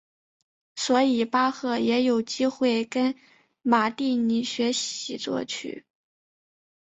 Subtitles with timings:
[0.77, 3.13] 所以巴赫也有机会跟
[3.61, 5.85] 马蒂尼学习作曲。